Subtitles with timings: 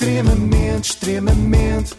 [0.00, 1.94] Extremamente, extremamente.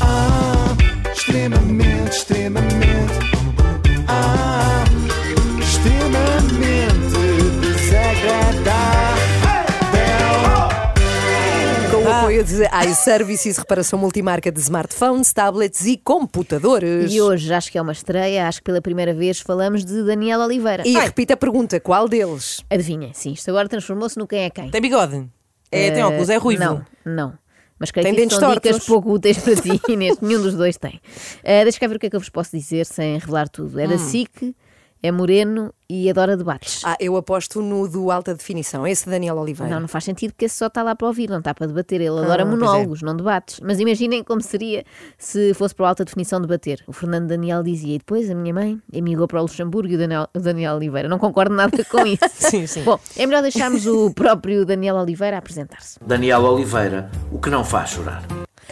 [0.00, 0.76] Ah,
[1.12, 3.14] extremamente, extremamente.
[4.08, 4.82] Ah,
[5.60, 6.80] extremamente
[7.60, 9.22] desagradável.
[11.92, 17.12] Com o apoio de iServices, reparação multimarca de smartphones, tablets e computadores.
[17.12, 20.40] E hoje acho que é uma estreia, acho que pela primeira vez falamos de Daniel
[20.40, 20.82] Oliveira.
[20.84, 22.64] E repita a pergunta: qual deles?
[22.68, 24.70] Adivinha, sim, isto agora transformou-se no quem é quem.
[24.72, 25.24] Tem bigode?
[25.72, 26.62] É, tem óculos, é ruivo.
[26.62, 27.42] Não, não.
[27.78, 28.86] Mas creio Tem que dentes são dicas tortos.
[28.86, 30.20] pouco úteis para ti, Inês.
[30.20, 31.00] Nenhum dos dois tem.
[31.38, 33.76] Uh, deixa cá ver o que é que eu vos posso dizer sem revelar tudo.
[33.76, 33.80] Hum.
[33.80, 34.54] É da SIC,
[35.02, 36.80] é moreno e adora debates.
[36.84, 39.74] Ah, eu aposto no do alta definição, esse Daniel Oliveira.
[39.74, 42.00] Não, não faz sentido porque esse só está lá para ouvir, não está para debater.
[42.00, 42.48] Ele adora Ah, é.
[42.48, 43.60] monólogos, não debates.
[43.62, 44.84] Mas imaginem como seria
[45.18, 46.82] se fosse para a alta definição debater.
[46.86, 49.98] O Fernando Daniel dizia, e depois a minha mãe emigrou para o Luxemburgo e o
[49.98, 51.08] Daniel, o Daniel Oliveira.
[51.08, 52.20] Não concordo nada com isso.
[52.30, 52.82] Sim, sim.
[52.82, 55.98] Bom, é melhor deixarmos o próprio Daniel Oliveira apresentar-se.
[56.04, 58.22] Daniel Oliveira, o que não faz chorar.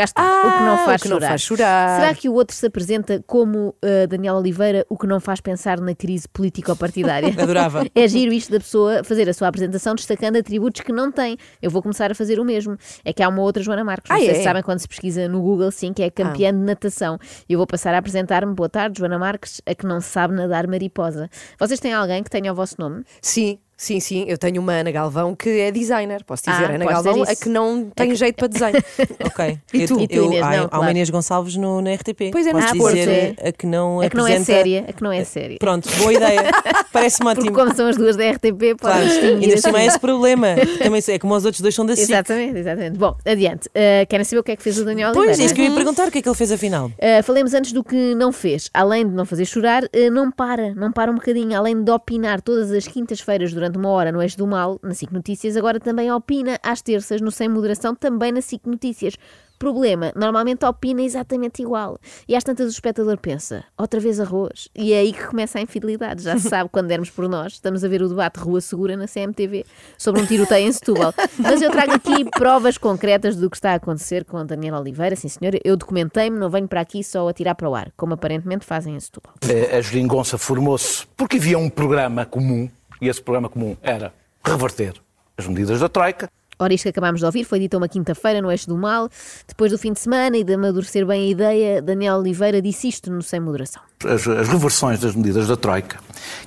[0.00, 1.28] Cá está, Ah, o que não faz o que não chorar.
[1.28, 2.00] faz chorar.
[2.00, 5.78] Será que o outro se apresenta como uh, Daniel Oliveira, o que não faz pensar
[5.78, 7.28] na crise político-partidária?
[7.38, 7.84] Adorava.
[7.94, 11.36] É giro isto da pessoa fazer a sua apresentação destacando atributos que não tem.
[11.60, 12.78] Eu vou começar a fazer o mesmo.
[13.04, 14.34] É que há uma outra Joana Marcos, não Ah, sei é?
[14.36, 17.18] se sabem quando se pesquisa no Google, sim, que é campeã de natação.
[17.46, 18.54] Eu vou passar a apresentar-me.
[18.54, 21.28] Boa tarde, Joana Marques, a que não sabe nadar mariposa.
[21.58, 23.04] Vocês têm alguém que tenha o vosso nome?
[23.20, 24.24] Sim, sim, sim.
[24.28, 26.22] Eu tenho uma Ana Galvão que é designer.
[26.24, 28.78] Posso dizer, Ah, Ana Galvão, a que não tem jeito para design.
[29.24, 29.58] Ok.
[29.72, 30.00] E tu?
[30.00, 30.84] E tu, eu- há, Não, há claro.
[30.84, 32.30] uma Inês Gonçalves no, na RTP.
[32.32, 32.96] Pois é, Posso no desporto.
[32.96, 35.56] dizer Ah, a que não A que não é séria, a que não é séria.
[35.58, 36.42] Pronto, boa ideia.
[36.92, 37.56] Parece-me Porque ótimo.
[37.56, 39.48] como são as duas da RTP, Claro, podem distinguir.
[39.54, 40.48] ainda assim é esse problema.
[40.82, 42.10] Também é como os outros dois são da SIC.
[42.10, 42.98] Exatamente, exatamente.
[42.98, 43.68] Bom, adiante.
[43.68, 45.42] Uh, querem saber o que é que fez o Daniel Pois, Oliveira?
[45.42, 46.08] é isso que eu ia perguntar.
[46.08, 46.86] O que é que ele fez afinal?
[46.86, 48.68] Uh, falemos antes do que não fez.
[48.74, 51.56] Além de não fazer chorar, uh, não para, não para um bocadinho.
[51.56, 55.12] Além de opinar todas as quintas-feiras durante uma hora no Eixo do Mal, na SIC
[55.12, 59.14] Notícias, agora também opina às terças no Sem Moderação, também na SIC Notícias.
[59.58, 61.98] Problema, normalmente opina exatamente igual.
[62.26, 64.70] E às tantas o espectador pensa, outra vez arroz.
[64.74, 66.22] E é aí que começa a infidelidade.
[66.22, 69.06] Já se sabe, quando dermos por nós, estamos a ver o debate Rua Segura na
[69.06, 69.66] CMTV
[69.98, 71.12] sobre um tiroteio em Setúbal.
[71.38, 75.14] Mas eu trago aqui provas concretas do que está a acontecer com Daniel Oliveira.
[75.14, 78.14] Sim, senhor, eu documentei-me, não venho para aqui só a tirar para o ar, como
[78.14, 79.34] aparentemente fazem em Setúbal.
[79.46, 82.66] Eh, A geringonça formou-se porque havia um programa comum,
[83.00, 84.12] e esse programa comum era
[84.44, 84.94] reverter
[85.36, 86.30] as medidas da Troika.
[86.58, 89.08] Ora, isto que acabámos de ouvir foi dito uma quinta-feira no Eixo do Mal.
[89.48, 93.10] Depois do fim de semana e de amadurecer bem a ideia, Daniel Oliveira disse isto
[93.10, 93.82] no Sem Moderação.
[94.04, 95.98] As, as reversões das medidas da Troika,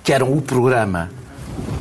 [0.04, 1.10] que eram o programa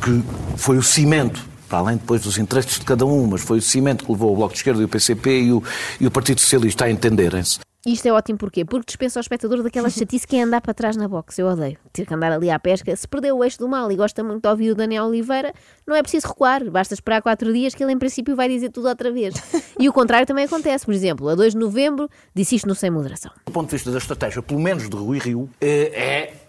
[0.03, 0.23] que
[0.57, 4.03] foi o cimento, para além depois dos interesses de cada um, mas foi o cimento
[4.03, 5.63] que levou o Bloco de Esquerda e o PCP e o,
[6.01, 7.59] e o Partido Socialista a entenderem-se.
[7.85, 8.63] Isto é ótimo porquê?
[8.63, 11.41] Porque dispensa ao espectador daquela chatice que é andar para trás na boxe.
[11.41, 12.95] Eu odeio ter que andar ali à pesca.
[12.95, 15.53] Se perdeu o eixo do mal e gosta muito de ouvir o Daniel Oliveira,
[15.85, 16.63] não é preciso recuar.
[16.71, 19.33] Basta esperar quatro dias que ele, em princípio, vai dizer tudo outra vez.
[19.79, 20.85] E o contrário também acontece.
[20.85, 23.31] Por exemplo, a 2 de novembro disse isto no Sem Moderação.
[23.47, 25.91] Do ponto de vista da estratégia, pelo menos de Rui Rio, eh,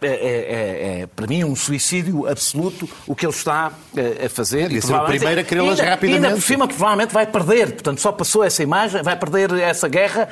[0.02, 4.28] é, é, é- é, para mim um suicídio absoluto o que ele está eh, a
[4.28, 4.64] fazer.
[4.64, 6.26] Podia E ser o primeiro a querê-las rapidamente.
[6.26, 7.72] Ainda por cima, provavelmente vai perder.
[7.72, 10.28] Portanto, só passou essa imagem, vai perder essa guerra.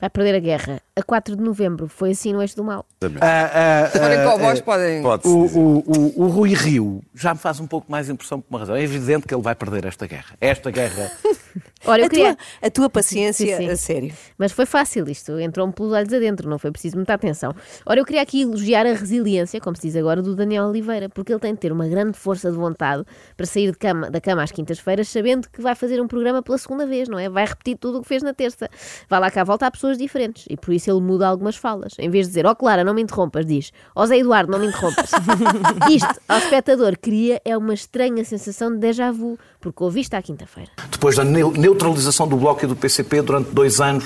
[0.00, 0.80] Vai perder a guerra.
[0.96, 2.84] A 4 de novembro foi assim no eixo do mal.
[3.20, 5.04] Ah, Se forem cowboys, podem.
[5.04, 5.28] O, dizer.
[5.58, 8.74] o, o, o Rui Rio já me faz um pouco mais impressão por uma razão.
[8.76, 10.34] É evidente que ele vai perder esta guerra.
[10.40, 11.10] Esta guerra.
[11.86, 12.34] Ora, eu A queria...
[12.34, 13.70] tua, a tua paciência, Sim, sim.
[13.70, 14.14] a sério.
[14.38, 17.54] Mas foi fácil isto, entrou-me pelos olhos adentro, não foi preciso muita atenção.
[17.86, 21.32] Ora, eu queria aqui elogiar a resiliência, como se diz agora, do Daniel Oliveira, porque
[21.32, 23.04] ele tem de ter uma grande força de vontade
[23.36, 26.58] para sair de cama- da cama às quintas-feiras, sabendo que vai fazer um programa pela
[26.58, 27.28] segunda vez, não é?
[27.28, 28.68] Vai repetir tudo o que fez na terça.
[29.08, 31.94] Vai lá cá volta a pessoas diferentes, e por isso ele muda algumas falas.
[31.98, 34.66] Em vez de dizer, ó Clara, não me interrompas, diz, ó Zé Eduardo, não me
[34.68, 35.10] interrompas.
[35.90, 40.70] Isto, ao espectador, cria é uma estranha sensação de déjà vu, porque ouviste à quinta-feira.
[40.90, 44.04] Depois da neu- neutralização do Bloco e do PCP durante dois anos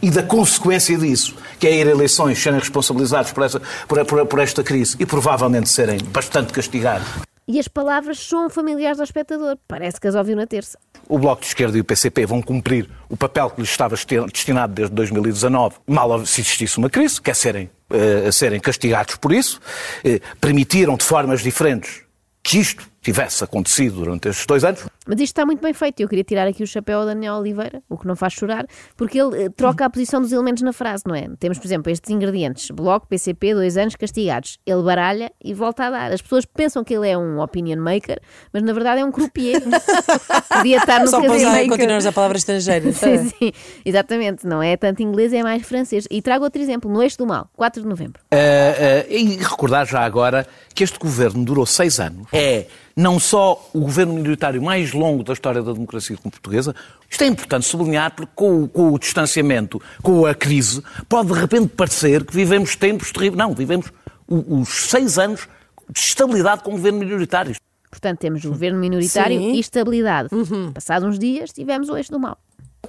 [0.00, 4.26] e da consequência disso, que é ir a eleições, serem responsabilizados por, essa, por, por-
[4.26, 7.06] por esta crise e provavelmente serem bastante castigados.
[7.46, 9.56] E as palavras são familiares ao espectador.
[9.66, 10.78] Parece que as ouviu na terça.
[11.08, 14.74] O Bloco de Esquerda e o PCP vão cumprir o papel que lhes estava destinado
[14.74, 19.60] desde 2019, mal se existisse uma crise, que é serem, eh, serem castigados por isso.
[20.04, 22.02] Eh, permitiram de formas diferentes
[22.42, 24.86] que isto tivesse acontecido durante estes dois anos.
[25.06, 26.00] Mas isto está muito bem feito.
[26.00, 28.66] Eu queria tirar aqui o chapéu ao Daniel Oliveira, o que não faz chorar,
[28.96, 31.26] porque ele eh, troca a posição dos elementos na frase, não é?
[31.40, 34.58] Temos, por exemplo, estes ingredientes: Bloco, PCP, dois anos castigados.
[34.66, 36.12] Ele baralha e volta a dar.
[36.12, 38.20] As pessoas pensam que ele é um opinion maker,
[38.52, 39.62] mas na verdade é um croupier.
[40.52, 42.92] Podia estar no Só para usar, continuar a usar a palavra estrangeira.
[42.92, 43.52] Sim, sim,
[43.86, 44.46] exatamente.
[44.46, 46.06] Não é tanto inglês, é mais francês.
[46.10, 48.20] E trago outro exemplo, no Eixo do Mal, 4 de novembro.
[48.30, 52.26] Eh, eh, e recordar já agora que este governo durou seis anos.
[52.32, 52.66] É
[52.98, 56.74] não só o governo minoritário mais longo da história da democracia portuguesa,
[57.08, 61.38] isto é importante sublinhar porque com, o- com o distanciamento, com a crise, pode de
[61.38, 63.38] repente parecer que vivemos tempos terríveis.
[63.38, 63.86] Não, vivemos
[64.28, 65.48] os seis anos
[65.88, 67.54] de estabilidade com o governo minoritário.
[67.88, 69.52] Portanto, temos o governo minoritário Sim.
[69.52, 70.28] e estabilidade.
[70.74, 72.36] Passados uns dias, tivemos o eixo do mal.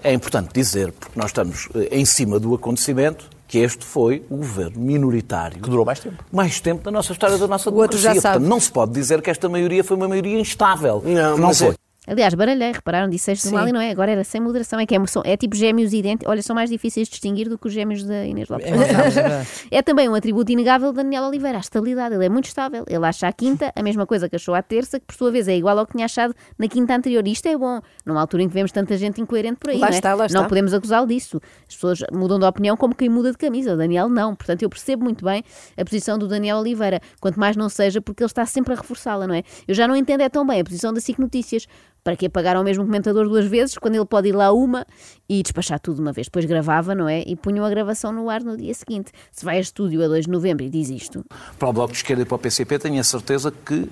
[0.03, 4.37] É importante dizer, porque nós estamos eh, em cima do acontecimento, que este foi o
[4.37, 5.59] governo minoritário.
[5.59, 6.23] Que durou mais tempo.
[6.31, 8.21] Mais tempo da nossa história, da nossa O outro já democracia.
[8.21, 8.33] sabe.
[8.35, 11.01] Portanto, não se pode dizer que esta maioria foi uma maioria instável.
[11.03, 11.75] Não, não mas é- foi.
[12.07, 13.55] Aliás, baralhei, repararam, disse eixo do Sim.
[13.55, 13.91] mal e não é.
[13.91, 14.79] Agora era sem moderação.
[14.79, 16.27] É que é, são- é tipo gêmeos idênticos.
[16.31, 18.65] Olha, são mais difíceis de distinguir do que os gêmeos da Inês Lopes.
[18.65, 19.45] É é.
[19.79, 22.15] É também um atributo inegável de Daniel Oliveira, a estabilidade.
[22.15, 22.83] Ele é muito estável.
[22.87, 25.47] Ele acha à quinta a mesma coisa que achou à terça, que por sua vez
[25.47, 27.27] é igual ao que tinha achado na quinta anterior.
[27.27, 29.77] E isto é bom, numa altura em que vemos tanta gente incoerente por aí.
[29.77, 29.97] Lá não, é?
[29.97, 30.39] está, lá está.
[30.39, 31.39] não podemos acusá-lo disso.
[31.67, 33.73] As pessoas mudam de opinião como quem muda de camisa.
[33.73, 34.35] O Daniel não.
[34.35, 35.43] Portanto, eu percebo muito bem
[35.77, 36.99] a posição do Daniel Oliveira.
[37.19, 39.43] Quanto mais não seja, porque ele está sempre a reforçá-la, não é?
[39.67, 41.67] Eu já não entendo é tão bem a posição da SIC Notícias.
[42.03, 44.85] Para que pagar ao mesmo comentador duas vezes, quando ele pode ir lá uma
[45.27, 46.27] e despachar tudo de uma vez?
[46.27, 47.23] Depois gravava, não é?
[47.25, 49.11] E punham a gravação no ar no dia seguinte.
[49.31, 51.25] Se vai a estúdio a 2 de novembro e diz isto,
[51.57, 53.89] Para o Bloco de Esquerda e para o PCP, tenho a certeza que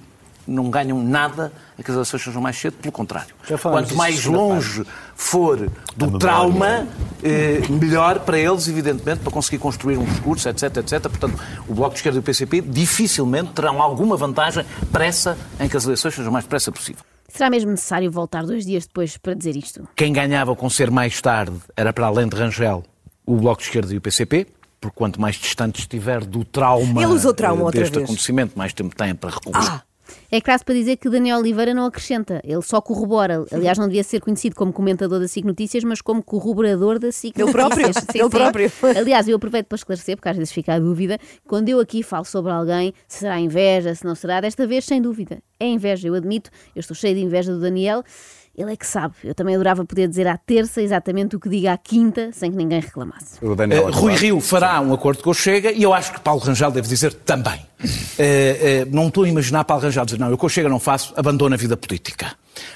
[0.47, 3.35] não ganham nada a que as eleições sejam mais cedo, pelo contrário.
[3.61, 6.87] Quanto mais longe for do trauma,
[7.21, 11.01] eh, melhor para eles, evidentemente, para conseguir construir um discurso, etc, etc.
[11.01, 11.37] Portanto,
[11.67, 15.83] o Bloco de Esquerda e o PCP dificilmente terão alguma vantagem pressa em que as
[15.83, 17.03] eleições sejam o mais depressa possível.
[17.27, 19.87] Será mesmo necessário voltar dois dias depois para dizer isto?
[19.95, 22.83] Quem ganhava com ser mais tarde era, para além de Rangel,
[23.25, 24.47] o Bloco de Esquerda e o PCP,
[24.79, 28.05] porque quanto mais distante estiver do trauma, Ele usou trauma outra deste vez.
[28.05, 29.83] acontecimento, mais tempo tem para recuperar.
[29.83, 29.83] Ah,
[30.29, 33.45] É caso para dizer que Daniel Oliveira não acrescenta, ele só corrobora.
[33.51, 37.39] Aliás, não devia ser conhecido como comentador da SIC Notícias, mas como corroborador da SIC
[37.39, 38.15] Ele próprio, Notícias.
[38.15, 38.71] ele próprio.
[38.97, 42.25] Aliás, eu aproveito para esclarecer, porque às vezes fica a dúvida, quando eu aqui falo
[42.25, 46.13] sobre alguém, se será inveja, se não será, desta vez, sem dúvida, é inveja, eu
[46.15, 48.03] admito, eu estou cheio de inveja do Daniel,
[48.57, 49.13] ele é que sabe.
[49.23, 52.57] Eu também adorava poder dizer à terça exatamente o que diga à quinta, sem que
[52.57, 53.37] ninguém reclamasse.
[53.41, 56.71] Eh, Rui Rio fará um acordo com o Chega e eu acho que Paulo Rangel
[56.71, 57.59] deve dizer também.
[58.19, 60.79] Eh, eh, não estou a imaginar Paulo Rangel dizer, não, eu com o Chega não
[60.79, 62.31] faço, abandono a vida política.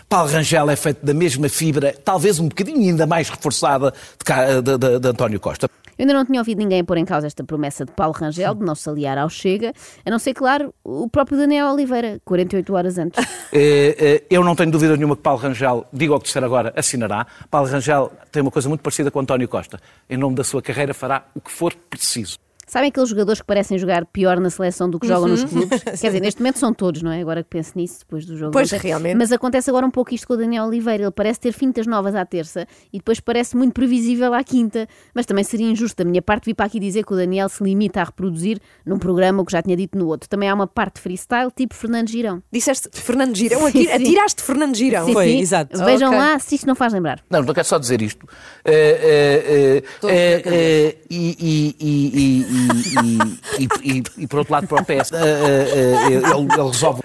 [0.07, 3.91] Paulo Rangel é feito da mesma fibra, talvez um bocadinho ainda mais reforçada
[4.23, 5.67] de, de- de- de António Costa.
[6.01, 8.65] Eu ainda não tinha ouvido ninguém pôr em causa esta promessa de Paulo Rangel de
[8.65, 9.71] não se aliar ao Chega,
[10.03, 13.23] a não ser, claro, o próprio Daniel Oliveira, 48 horas antes.
[13.53, 16.73] Eh, eh, Eu não tenho dúvida nenhuma que Paulo Rangel, digo o que disser agora,
[16.75, 17.27] assinará.
[17.49, 19.77] Paulo Rangel tem uma coisa muito parecida com António Costa.
[20.09, 22.37] Em nome da sua carreira fará o que for preciso.
[22.71, 25.83] Sabem aqueles jogadores que parecem jogar pior na seleção do que jogam nos clubes?
[25.99, 27.19] Quer dizer, neste momento são todos, não é?
[27.19, 28.53] Agora que penso nisso, depois do jogo.
[28.53, 28.81] Pois, ontem.
[28.87, 29.15] realmente.
[29.17, 31.03] Mas acontece agora um pouco isto com o Daniel Oliveira.
[31.03, 34.87] Ele parece ter fintas novas à terça e depois parece muito previsível à quinta.
[35.13, 37.61] Mas também seria injusto da minha parte vir para aqui dizer que o Daniel se
[37.61, 40.29] limita a reproduzir num programa o que já tinha dito no outro.
[40.29, 42.41] Também há uma parte freestyle tipo Fernando Girão.
[42.53, 43.91] Disseste Fernando Girão, Sim, aqui, sim.
[43.91, 45.07] atiraste Fernando Girão.
[45.07, 45.39] Sim, Foi, sim.
[45.41, 45.77] exato.
[45.83, 46.17] Vejam Ok.
[46.19, 47.19] lá se isto não faz lembrar.
[47.29, 48.25] Não, não quero só dizer isto.
[48.65, 49.81] E-
[52.61, 56.67] e- e- e- e, por outro lado, para o PS, eh, eh, eh, ele, ele
[56.71, 57.01] resolve.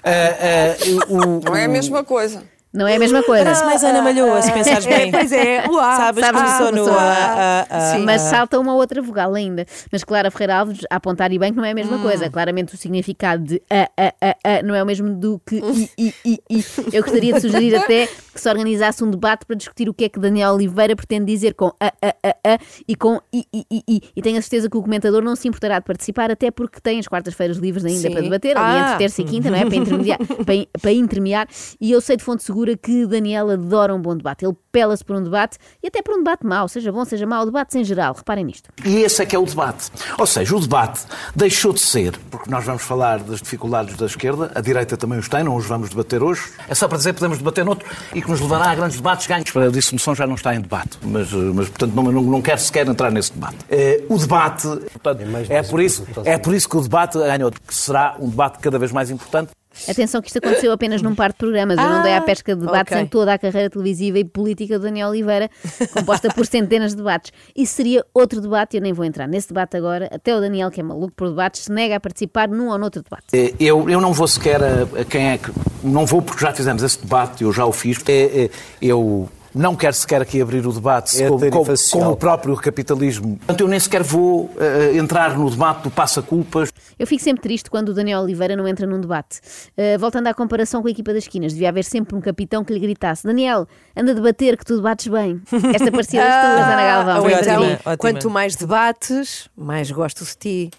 [1.09, 2.43] O- Não é a mesma coisa.
[2.73, 3.43] Não é a mesma coisa.
[3.45, 5.09] Parece mais Ana Malhoa, se pensares bem.
[5.09, 5.95] Pois é, uau.
[5.97, 7.65] Sabes Sabes começou no A.
[8.05, 9.65] Mas salta uma outra vogal ainda.
[9.91, 12.29] Mas Clara Ferreira Alves a apontar e bem que não é a mesma coisa.
[12.29, 15.89] Claramente o significado de a, a, a, a não é o mesmo do que i,
[15.97, 16.65] i, i, i.
[16.93, 18.07] Eu gostaria de sugerir até
[18.37, 21.55] que se organizasse um debate para discutir o que é que Daniel Oliveira pretende dizer
[21.55, 24.01] com a, a, a, a e com i, i, i, i.
[24.15, 26.99] E tenho a certeza que o comentador não se importará de participar, até porque tem
[26.99, 28.11] as quartas-feiras livres ainda Sim.
[28.11, 28.85] para debater, ali Ah.
[28.85, 29.65] entre terça e quinta, não é?
[29.65, 31.47] Para intermediar, para, para intermear.
[31.81, 34.45] E eu sei de fonte segura que Daniel adora um bom debate.
[34.45, 37.43] Ele pela-se por um debate e até por um debate mau, seja bom, seja mau,
[37.45, 38.13] debates em geral.
[38.13, 38.69] Reparem nisto.
[38.85, 39.89] E esse é que é o debate.
[40.19, 41.01] Ou seja, o debate
[41.35, 45.27] deixou de ser, porque nós vamos falar das dificuldades da esquerda, a direita também os
[45.27, 46.43] tem, não os vamos debater hoje.
[46.67, 49.25] É só para dizer que podemos debater noutro e que nos levará a grandes debates
[49.25, 49.55] ganhos.
[49.55, 52.59] A dissolução já não está em debate, mas, eh, mas portanto, não, não, não quero
[52.59, 53.57] sequer entrar nesse debate.
[53.69, 57.73] Eh, o debate, portanto, é, por isso, é por isso que o debate ganhou, que
[57.73, 59.51] será um debate cada vez mais importante.
[59.87, 61.77] Atenção que isto aconteceu apenas num par de programas.
[61.77, 63.03] Eu não dei à pesca de debates ok.
[63.03, 65.49] em toda a carreira televisiva e política do Daniel Oliveira,
[65.93, 67.31] composta por centenas de debates.
[67.55, 70.09] Isso seria outro debate e eu nem vou entrar nesse debate agora.
[70.11, 73.01] Até o Daniel, que é maluco por debates, se nega a participar num ou noutro
[73.03, 73.25] debate.
[73.33, 75.51] Eh, Eu, eu não vou sequer a, a quem é que.
[75.83, 77.97] Não vou porque já fizemos esse debate, eu já o fiz.
[78.07, 78.49] Eh, eh,
[78.81, 82.03] Eu não quero sequer aqui abrir o debate É com, com- tarifacial.
[82.03, 83.37] com o próprio capitalismo.
[83.37, 86.71] Portanto, eu nem sequer vou eh, entrar no debate do passa-culpas.
[86.99, 89.39] Eu fico sempre triste quando o Daniel Oliveira não entra num debate.
[89.77, 92.73] Uh, voltando à comparação com a equipa das esquinas, devia haver sempre um capitão que
[92.73, 95.41] lhe gritasse: Daniel, anda a debater que tu debates bem.
[95.73, 97.15] Esta parecia das tuas, Ana Galvão.
[97.17, 97.97] Ou Foi então, ótima, ótima.
[97.97, 100.71] quanto mais debates, mais gosto de ti.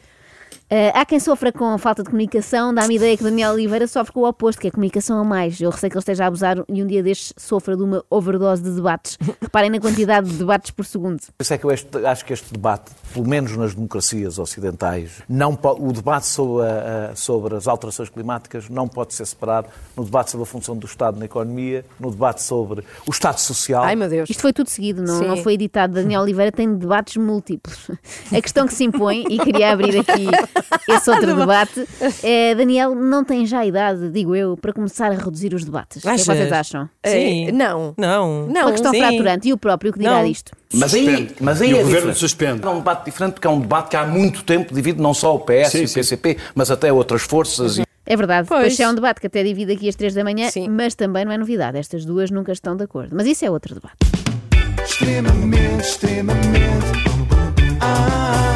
[0.71, 4.21] Eh, há quem sofra com falta de comunicação, dá-me ideia que Daniel Oliveira sofre com
[4.21, 5.59] o oposto, que é comunicação a mais.
[5.61, 8.63] Eu receio que ele esteja a abusar e um dia destes sofra de uma overdose
[8.63, 9.17] de debates.
[9.41, 11.21] Reparem na quantidade de debates por segundo.
[11.21, 15.23] Por isso é que eu este- acho que este debate, pelo menos nas democracias ocidentais,
[15.27, 20.05] não o debate sobre, a- a- sobre as alterações climáticas não pode ser separado no
[20.05, 23.85] debate sobre a função do Estado na economia, no debate sobre o Estado social.
[23.85, 24.29] Ai, meu Deus.
[24.29, 25.95] Isto foi tudo seguido, não, não foi editado.
[25.95, 27.91] Daniel Oliveira tem debates múltiplos.
[28.31, 30.27] A questão que se impõe, e queria abrir aqui
[30.89, 31.87] esse outro debate,
[32.23, 35.99] é Daniel não tem já idade, digo eu, para começar a reduzir os debates.
[35.99, 36.27] O que é Achas?
[36.27, 36.89] vocês acham?
[37.07, 37.49] Sim.
[37.49, 37.95] Eh, não.
[37.97, 38.47] Não.
[38.47, 38.63] Não.
[38.63, 39.01] Uma questão Sim.
[39.01, 39.49] fraturante.
[39.49, 40.25] E o próprio que dirá Não.
[40.29, 40.53] disto?
[40.75, 42.19] Mas aí, mas aí E o é governo diferente.
[42.19, 42.67] suspende.
[42.67, 45.35] É um debate diferente porque é um debate que há muito tempo divide não só
[45.35, 45.95] o PS Sim, e o sim.
[45.95, 47.79] PCP, mas até outras forças.
[47.79, 47.83] E...
[48.05, 48.61] É verdade, Pois.
[48.63, 50.69] pois é um debate que até divide aqui às três da manhã, Sim.
[50.69, 51.79] mas também não é novidade.
[51.79, 53.11] Estas duas nunca estão de acordo.
[53.15, 53.97] Mas isso é outro debate.
[54.85, 56.87] Extremamente, extremamente.
[57.81, 58.48] Ah,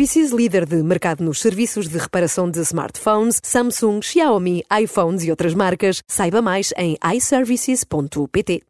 [0.00, 5.52] iServices, líder de mercado nos serviços de reparação de smartphones, Samsung, Xiaomi, iPhones e outras
[5.52, 6.02] marcas.
[6.08, 8.62] Saiba mais em iServices.pt.